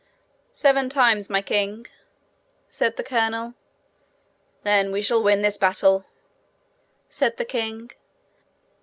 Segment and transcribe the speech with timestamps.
[0.51, 1.85] 'Seven times, my king,'
[2.69, 3.53] said the colonel.
[4.63, 6.07] 'Then shall we win this battle!'
[7.07, 7.91] said the king.